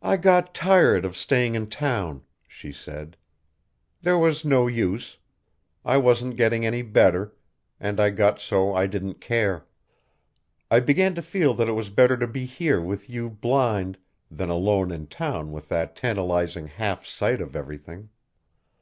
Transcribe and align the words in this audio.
"I 0.00 0.16
got 0.16 0.54
tired 0.54 1.04
of 1.04 1.14
staying 1.14 1.54
in 1.54 1.66
town," 1.66 2.22
she 2.46 2.72
said. 2.72 3.14
"There 4.00 4.16
was 4.16 4.42
no 4.42 4.66
use. 4.68 5.18
I 5.84 5.98
wasn't 5.98 6.36
getting 6.38 6.64
any 6.64 6.80
better, 6.80 7.34
and 7.78 8.00
I 8.00 8.08
got 8.08 8.40
so 8.40 8.72
I 8.72 8.86
didn't 8.86 9.20
care. 9.20 9.66
I 10.70 10.80
began 10.80 11.14
to 11.14 11.20
feel 11.20 11.52
that 11.52 11.68
it 11.68 11.72
was 11.72 11.90
better 11.90 12.16
to 12.16 12.26
be 12.26 12.46
here 12.46 12.80
with 12.80 13.10
you 13.10 13.28
blind, 13.28 13.98
than 14.30 14.48
alone 14.48 14.90
in 14.90 15.08
town 15.08 15.52
with 15.52 15.68
that 15.68 15.94
tantalizing 15.94 16.66
half 16.68 17.04
sight 17.04 17.42
of 17.42 17.54
everything. 17.54 18.08